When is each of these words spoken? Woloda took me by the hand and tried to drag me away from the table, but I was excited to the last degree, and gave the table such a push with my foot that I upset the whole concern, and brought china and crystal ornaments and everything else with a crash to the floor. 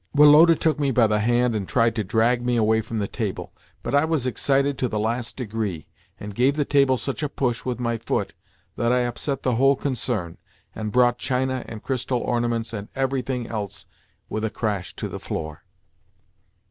Woloda 0.15 0.55
took 0.55 0.79
me 0.79 0.89
by 0.89 1.05
the 1.05 1.19
hand 1.19 1.53
and 1.53 1.69
tried 1.69 1.93
to 1.93 2.03
drag 2.03 2.43
me 2.43 2.55
away 2.55 2.81
from 2.81 2.97
the 2.97 3.07
table, 3.07 3.53
but 3.83 3.93
I 3.93 4.03
was 4.03 4.25
excited 4.25 4.75
to 4.79 4.87
the 4.87 4.97
last 4.97 5.37
degree, 5.37 5.85
and 6.19 6.33
gave 6.33 6.55
the 6.55 6.65
table 6.65 6.97
such 6.97 7.21
a 7.21 7.29
push 7.29 7.65
with 7.65 7.79
my 7.79 7.99
foot 7.99 8.33
that 8.77 8.91
I 8.91 9.01
upset 9.01 9.43
the 9.43 9.57
whole 9.57 9.75
concern, 9.75 10.39
and 10.73 10.91
brought 10.91 11.19
china 11.19 11.63
and 11.67 11.83
crystal 11.83 12.21
ornaments 12.21 12.73
and 12.73 12.87
everything 12.95 13.45
else 13.45 13.85
with 14.27 14.43
a 14.43 14.49
crash 14.49 14.95
to 14.95 15.07
the 15.07 15.19
floor. 15.19 15.61